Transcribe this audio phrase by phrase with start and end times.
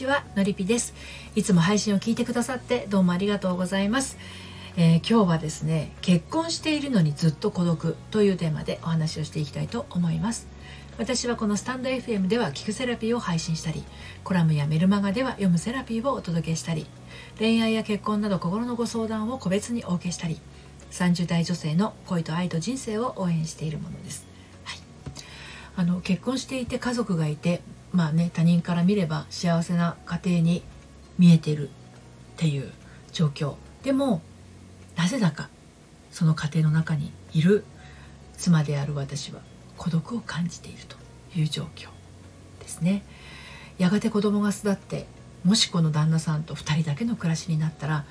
[0.00, 0.94] ちはのりぴです。
[1.34, 4.16] いつも配信を聞いてくださってどうもありがとうございます。
[4.78, 10.46] えー、今日はですね結婚しているのにずっと孤独というテーマでお話をしていきたいと思います。
[10.96, 13.84] 私はこのスタンド FM では聞くセラピーを配信したり
[14.24, 16.86] コラムやメルマガでは読むセラピーをお届けしたり
[17.38, 20.38] 恋愛や結婚など心のご相談を個別にお受けしたり
[20.90, 24.26] 30代女性の恋と愛と人生を応援しているものです、
[24.64, 24.78] はい、
[25.76, 27.62] あの結婚していて家族がいて
[27.92, 30.62] まあね他人から見れば幸せな家庭に
[31.18, 31.72] 見えてるっ
[32.36, 32.70] ていう
[33.12, 33.54] 状況。
[33.82, 34.22] でも
[34.96, 35.48] なぜだか
[36.10, 37.64] その家庭の中にいる
[38.36, 39.40] 妻である私は
[39.76, 40.96] 孤独を感じていると
[41.38, 41.88] いう状況
[42.60, 43.02] ですね。
[43.78, 45.06] やがて子供が巣立って
[45.44, 48.04] もしこの旦那さんと2人だけの暮らしになったら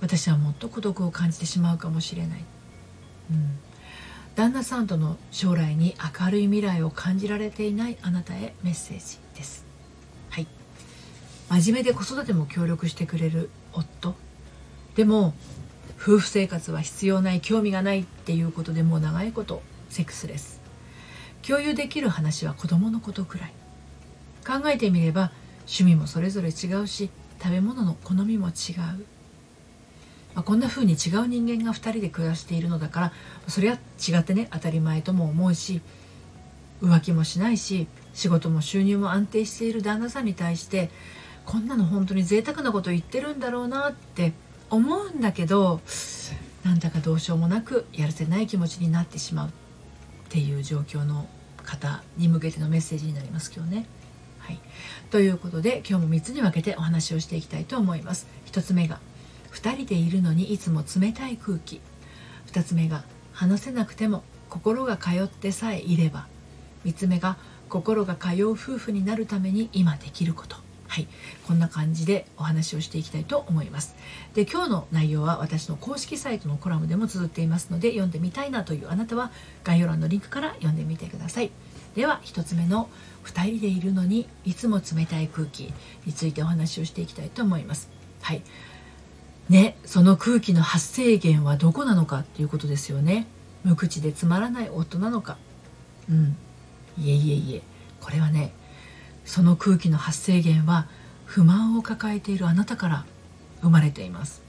[0.00, 2.44] 私はもっと孤独を感じてしまうかもしれない、
[3.30, 3.58] うん、
[4.36, 9.64] 旦那さんとの将来に明るい未来を感じられていないあなたへメッセージです。
[10.30, 10.46] はい。
[11.48, 14.14] 真面目で子育ても協力してくれる夫。
[14.94, 15.34] でも
[16.00, 20.60] 夫婦生活は必要ない興味がないっていうことでもう長いことセックスレス
[21.46, 23.52] 共有できる話は子供のことくらい。
[24.46, 27.10] 考えてみれば趣味もそれぞれ違うし
[27.42, 28.52] 食べ物の好みも違う、
[30.34, 33.12] まあ、こんな風に違う人間が2人で暮らしているのだから
[33.48, 33.78] それは
[34.08, 35.80] 違ってね当たり前とも思うし
[36.82, 40.90] 浮気もしないし仕事も収入も安定している旦那さんに対して
[41.46, 44.32] こんなの本当に贅沢なこと言ってるんだろうなって
[44.70, 45.80] 思うんだけど
[46.64, 49.52] なんだかどうしようもなくやるせない気持ちになってしまうっ
[50.28, 51.26] ていう状況の
[51.64, 53.86] 方に向けてのメッセージになります今日ね。
[54.38, 54.60] はい、
[55.10, 58.26] ということで今日も3つに分けてお話をしていきたいと思います。
[58.46, 59.00] 1つ目が
[59.52, 61.80] 2人でいるのにいつも冷たい空気。
[62.52, 66.26] 2つ目が話せなくても心が通ってさえいれば。
[66.84, 67.36] 3つ目が
[67.68, 70.56] 心が通う夫婦になるために今できること。
[70.88, 71.06] はい。
[71.46, 73.94] こんな感じでお話をしていきたいと思います。
[74.34, 79.30] で今日の内容は私の公式サイトのコラムでも綴っていますので読んでみたいなというあなたは
[79.62, 81.52] 概要欄のリンクから読んでみてください。
[81.94, 82.88] では1つ目の
[83.24, 85.72] 2人でいるのにいつも冷たい空気
[86.06, 87.88] についてお話をしていきたいと思います。
[88.20, 88.42] はい。
[89.50, 93.26] ねその空気の発生源はどこなのかっていうことですよね。
[93.64, 95.36] 無口でつまらない夫なのか。
[96.08, 96.36] うん。
[96.96, 97.62] いえいえいえ。
[98.00, 98.52] これはね
[99.24, 100.86] その空気の発生源は
[101.26, 103.04] 不満を抱えているあなたから
[103.60, 104.42] 生まれています。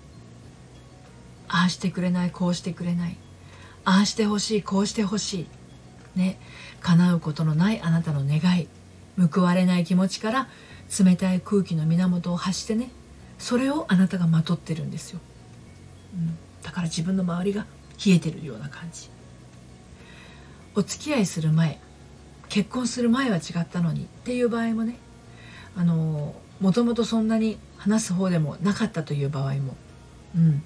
[1.47, 3.17] ああしてくれないこうしてくれない。
[3.83, 5.47] ああしてほしいこうしてほしい。
[6.15, 6.39] ね
[6.81, 8.67] 叶うことのないあなたの願い
[9.33, 10.47] 報われない気持ちから
[11.03, 12.91] 冷たい空気の源を発してね
[13.41, 15.19] それをあなたがまとってるんですよ、
[16.13, 17.65] うん、だから自分の周りが
[18.05, 19.09] 冷えてるような感じ。
[20.73, 21.79] お付き合いする前
[22.47, 24.95] 結婚する前は違ったのにっていう場合もね
[25.75, 29.75] あのもともとそんなに話す方でもなかったという場合も、
[30.35, 30.63] うん、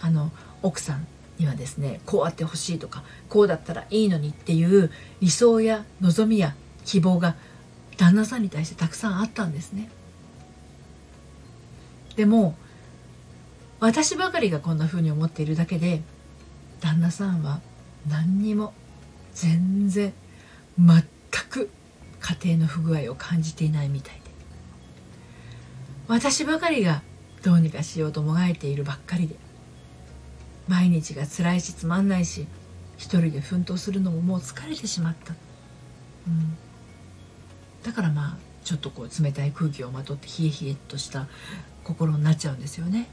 [0.00, 0.30] あの
[0.62, 1.06] 奥さん
[1.38, 7.34] にはですねこうあってほしいとかこうだったらいいのにっていう理想や望みや希望が
[7.96, 9.90] 旦那さんに対してたくさんあったんですね。
[12.18, 12.56] でも
[13.78, 16.02] 私ばかりがこんな風に思っているだけで
[16.80, 17.60] 旦那さんは
[18.08, 18.74] 何にも
[19.34, 20.12] 全然
[20.76, 21.04] 全
[21.48, 21.70] く
[22.18, 24.20] 家庭の不具合を感じていないみたいで。
[26.08, 27.02] 私ばかりが
[27.44, 29.36] どうにかしようともがいているばっかりで。
[30.66, 32.48] 毎日が辛いしつまんないし
[32.96, 35.34] 一人で奮闘するのももう疲れてしまった、
[36.26, 36.56] うん、
[37.84, 41.26] だからまあちょっとこう冷たい空気をまとって冷え冷えとした
[41.88, 43.08] 心になっちゃうんですよね。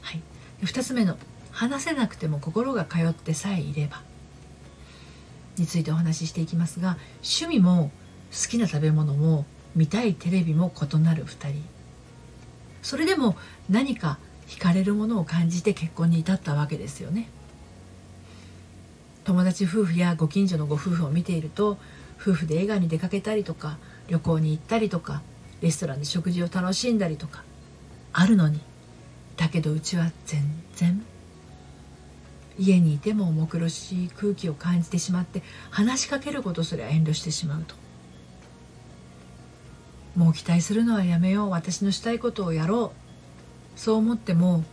[0.00, 0.22] はい、
[0.62, 1.18] 2つ目の
[1.50, 4.02] 話せなくても心が通ってさえいれば。
[5.58, 7.90] についてお話ししていきますが趣味も
[8.30, 11.64] 好きな食べ物も見たいテレビも異なる2人。
[12.82, 13.36] それでも
[13.68, 17.28] 何か惹かれるものを感じて結婚に至ったわけですよね。
[19.24, 21.76] 友達夫婦やご近所のご夫婦を見ていると
[22.20, 23.76] 夫婦で映画に出かけたりとか
[24.08, 25.22] 旅行に行ったりとか
[25.60, 27.42] レストランで食事を楽しんだりとか
[28.12, 28.60] あるのに。
[29.36, 30.42] だけどうちは全
[30.74, 31.02] 然。
[32.58, 37.74] 家にいても重苦しい空気を感じてしまって話しかけることすら遠慮してしまうと。
[40.16, 41.50] もう期待するのはやめよう。
[41.50, 42.92] 私のしたいことをやろ
[43.76, 43.78] う。
[43.78, 44.64] そう思っても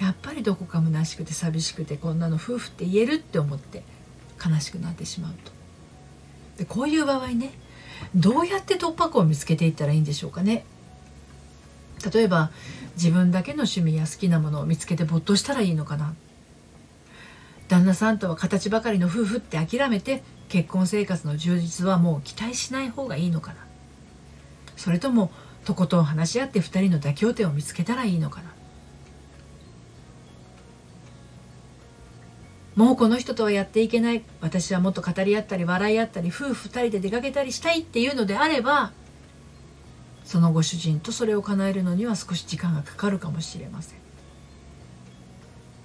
[0.00, 3.84] やっぱりどこか虚しくて寂しくてこんなの夫婦って言えるって思って
[4.44, 5.52] 悲しくなってしまうと。
[6.58, 7.52] でこういう場合ね
[8.14, 10.66] どうやって突破口を見つけていったらいいんでしょうかね。
[12.12, 12.50] 例えば
[12.96, 16.14] 自分だけの趣味や好きなものを見つけて没頭したらいいのかな。
[17.68, 23.56] 旦那さんとは形ばかりの夫婦って諦めて結婚生活の充実はもう期待しない方がいいのかな。
[24.76, 25.30] それとも
[25.64, 28.52] とことん話し合って2人の妥協点を見つけたらいいのかな。
[32.76, 34.22] もうこの人とはやっていけない。
[34.40, 38.92] 私はもっと語り合ったり笑い合ったり夫婦2人で出かけたりしたいっていうのであれば
[40.24, 43.98] そのご主人とそれを叶えるのには少し時間がかかるかもしれません、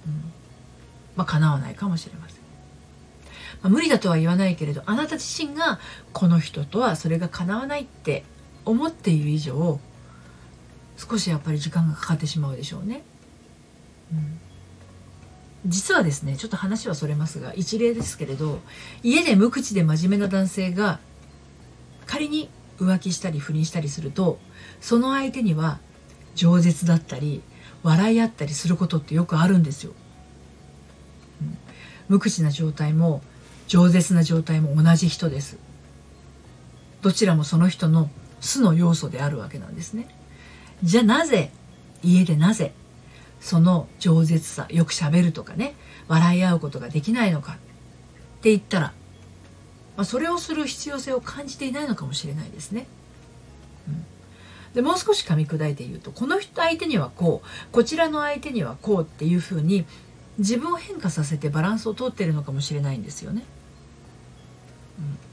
[0.06, 0.32] うん、
[1.14, 2.40] まあ叶わないかもしれません、
[3.62, 5.78] まあ、無理だとは言わないけれどあなた自身が
[6.12, 8.24] この人とはそれが叶わないって
[8.64, 9.78] 思っている以上
[10.96, 13.02] 少しやっぱり時間がかかってしまうでしょうね、
[14.12, 14.38] うん。
[15.66, 18.60] 実はですねちょっと話はそれますが一例ですけれど
[19.02, 20.98] 家で無口で真面目な男性が
[22.06, 22.50] 仮に
[22.84, 24.38] 浮気したり不倫したりすると
[24.80, 25.78] その相手には
[26.34, 27.42] 饒舌だったり
[27.82, 29.92] 笑い合ったりすることってよくあるんですよ。
[31.40, 31.58] うん、
[32.08, 33.22] 無口な状態も
[33.68, 35.58] 饒舌な状態も同じ人です。
[37.02, 38.10] どちらもその人の
[38.40, 40.08] 素の要素であるわけなんですね。
[40.82, 41.50] じゃあなぜ
[42.02, 42.72] 家でなぜ
[43.40, 45.74] その饒舌さよくしゃべるとかね
[46.08, 47.56] 笑い合うことができないのかっ
[48.42, 48.92] て言ったら、
[49.96, 52.86] まあ、それをする必要性を感じていないのかもしれないですね。
[53.88, 54.04] うん、
[54.74, 59.84] でもう少し噛み砕いて言うとこの人相手にはこうこちらの相手にはこうっていうふうに
[60.38, 63.44] 自分を変化させてバランスをとってるのかもしれないんですよね。
[64.98, 65.30] うん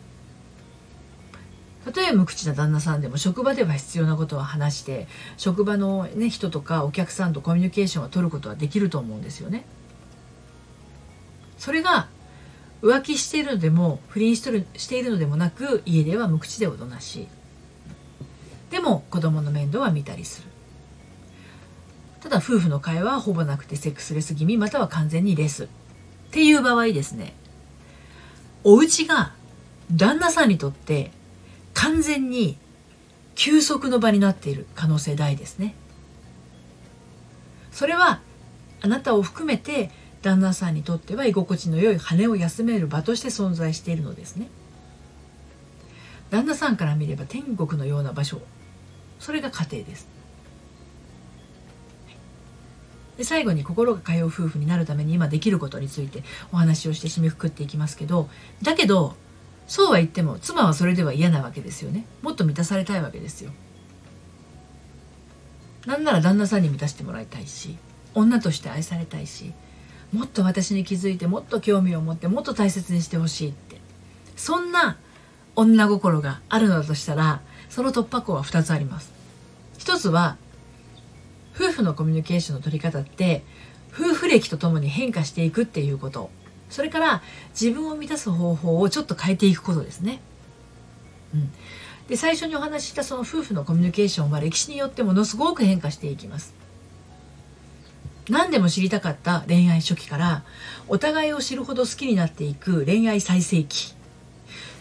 [1.95, 5.07] 例えば無口な旦那さんでも職場では必要なことは話して
[5.38, 9.65] 職場の、ね、人とかお客さんとコミュニケーションを取ることはできると思うんですよね。
[11.57, 12.07] それが
[12.81, 17.27] 浮気しているのでも不倫してるしているのでもなく家では無口でおとなしい。
[18.71, 20.47] でも子供の面倒は見たりする。
[22.21, 25.65] ただ夫婦の会話はほぼなくてセックスレス気味または完全にレス。
[25.65, 25.68] っ
[26.31, 27.33] ていう場合ですね
[28.65, 29.33] お家が
[29.89, 31.12] 旦那さんにとって
[31.73, 32.57] 完全に
[33.35, 35.75] 休息の場になっている可能性大ですね。
[37.71, 38.19] それは
[38.81, 39.91] あなたを含めて
[40.21, 44.49] 旦那さんにとっては居心地の良い羽を休める場として存在しているのですね。
[46.29, 48.41] 旦那さんから見れば天国のような場所
[49.19, 50.07] それが家庭です。
[53.17, 58.29] で最後に心が通う夫婦になるために今できることについてお話をして締めくくっていきますけど
[58.61, 59.15] だけど
[59.67, 63.51] そうは言っても妻はそれでは嫌なわけですよねもっと満たされたいわけですよ
[65.87, 67.77] なんなら旦那さんに満たしてもらいたいし
[68.13, 69.51] 女として愛されたいし
[70.13, 73.77] もっと私に気づいてもっと興味を持ってもっと大切にしてほしいって
[74.36, 74.98] そんな
[75.56, 79.12] 女心があるのだとしたらその突破口は2つあります
[79.77, 80.38] 一つは
[81.56, 83.44] 夫婦のコミュニケーションの取り方って
[83.92, 86.30] 夫婦歴とともに変化していくっていうこと
[86.69, 87.24] それから
[87.59, 90.19] 自分を満たす方法をちょっと変えていくことですね。
[91.33, 91.51] うん、
[92.07, 96.54] で最初にお話ししたその夫婦のコミュニケーションは歴史によってものすごく変化していきます。
[98.29, 100.44] 何でも知りたかった恋愛初期から
[100.88, 103.95] お互いを知るほど好きになっていく恋愛最盛期。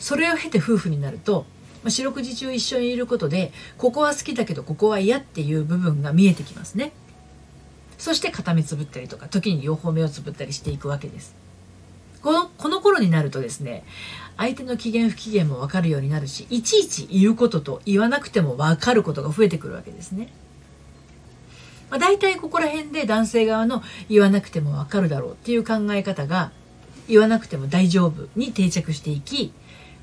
[0.00, 1.46] それを経て夫婦になると
[1.88, 6.93] 四六時中一緒にいることでここは好きだけどここは嫌っていう部分が見えてきますね。
[7.98, 11.34] そして片目つぶったりとか時に両方目をつぶったりしていくわけです。
[12.22, 13.84] このこの頃になるとですね
[14.37, 20.28] 相手の機嫌不機嫌も分かるようになるしいちいち言うことと言わなくても分かることが増えてくるわけですね。
[21.90, 26.50] まあ、大体ここら辺で男性側の言わなくても分かるだろうっていう考え方が
[27.09, 29.52] 言わなくても大丈夫に定着していき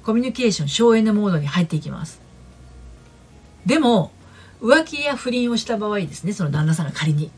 [0.04, 2.22] コミュニケーション省エネモードに入っていきます。
[3.66, 4.12] でも
[4.62, 7.32] 浮気や不倫をした場合ですねその旦那さんが仮に。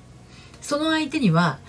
[0.62, 1.60] その相手には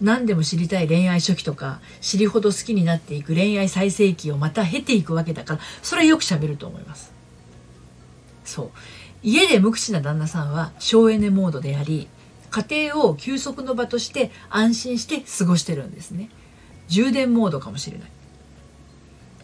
[0.00, 7.12] 何でも知りたい恋愛初期とか知りほど好きになっていく恋愛最盛期をまた経ていくわけだからそれはよく喋ると思います。
[8.44, 8.70] そう。
[9.22, 12.08] 家で無口な旦那さんは省エネモードであり
[12.50, 16.30] 家庭を休息の場として安心して過ごしてるんですね
[16.88, 18.10] 充電モードかもしれない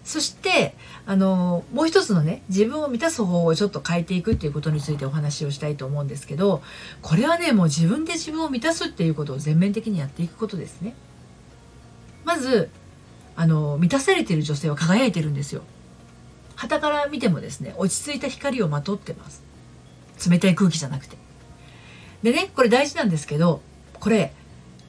[0.04, 6.62] そしてあのもう一つのね自分を満たす方法をちょっと変えていくっていうことについてお話をしたいと思うんですけど
[7.02, 10.94] これはねもう自分で自分を満たすっていうことを全面的にやっていくことですね。
[12.25, 12.70] まず
[13.34, 15.62] あの満たされている女性は輝いてるんですよ。
[16.54, 19.42] 旗から見てもですね落ち着いた光をまとってます。
[20.28, 21.25] 冷たい空気じゃなくて。
[22.26, 23.62] でねこれ大事なんですけど
[24.00, 24.33] これ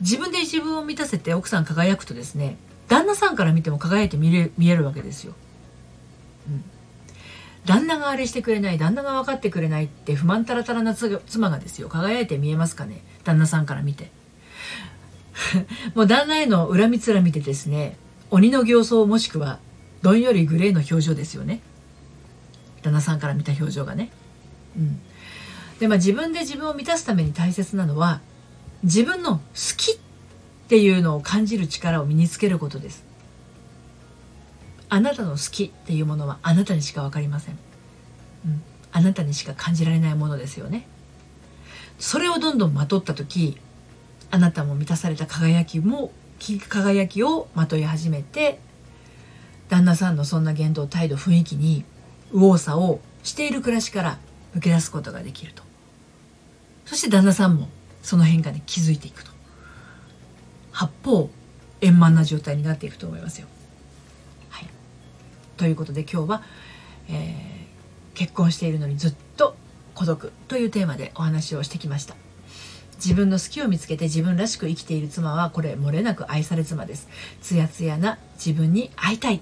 [0.02, 5.34] 自分で自分を満たせて奥さん輝くとですね旦那さんから見ても輝いて見れ見えるわけですよ。
[6.48, 6.64] うん、
[7.64, 13.04] 旦那があれしてくれない旦那が分かってくれないって不満たらたらな妻がですよ輝いて見えますかね？
[13.24, 14.10] 旦那さんから見て。
[15.94, 17.98] もう旦那への恨みつら見てですね
[18.32, 19.60] 鬼の形相もしくは
[20.02, 21.62] どんよりグレーの表情ですよね
[22.82, 24.10] 旦那さんから見た表情がね。
[24.76, 25.00] うん、
[25.80, 28.22] でまあ自分で自分を満たすために大切なのは
[28.84, 29.42] 自分の好
[29.78, 29.98] きっ
[30.68, 33.06] ていうのを感じる力を身につけることです。
[34.90, 37.58] あなたの好きっていうものはあなたにしか分かりません、
[38.46, 38.62] うん、
[38.94, 40.88] あなたにしか感じられないものですよね。
[42.00, 43.58] それをどんどんまとった時
[44.30, 46.12] あなたも満たされた輝きも
[46.70, 48.60] 輝きをまとい始めて
[49.70, 51.84] 旦那さんのそんな言動態度雰囲気に
[52.32, 54.20] 右往左往している暮らしから
[54.56, 55.67] 抜け出すことができると。
[56.88, 57.68] そして旦那さんも
[58.02, 59.32] その変化に気づいていくと
[60.72, 61.30] 八方
[61.82, 63.48] 円満な状態になっていくと思いますよ。
[64.50, 64.68] はい、
[65.58, 66.44] ということで今日は、
[67.10, 69.56] えー、結婚しているのにずっと
[69.94, 72.16] 孤独というテーマでお話をしてきました。
[72.96, 77.08] 自分の好きを見つけて自分らしく生きている妻はこれ漏れなく愛され妻です。
[77.42, 79.42] つやつやな自分に会いたい。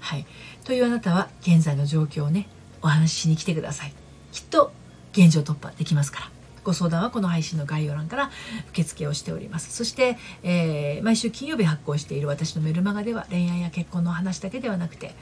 [0.00, 0.26] はい。
[0.64, 2.48] というあなたは現在の状況をね、
[2.82, 3.92] お話ししに来てください。
[4.32, 4.72] きっと
[5.12, 6.35] 現状突破できますから。
[6.66, 8.30] ご相談はこの配信の概要欄から
[8.70, 9.72] 受付をしております。
[9.72, 15.14] そして、えー、毎週金曜日発行している私のメルマガでは恋愛や結婚の話だけではなくて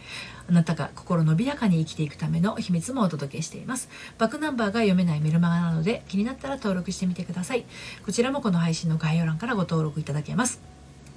[0.49, 3.91] あなたが心伸びやかに生きていくための秘密もお届けしています。
[4.17, 7.67] バックナンバーが読めないメルマガなので気になったら登録してみてください。
[8.07, 10.63] こちらもこの配信の概要欄からご登録いただけます。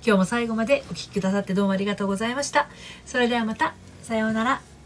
[0.05, 2.67] 今日も最後までお聴きくださってどうもありがとうございました。
[3.05, 3.75] それではまた。
[4.03, 4.76] さようなら。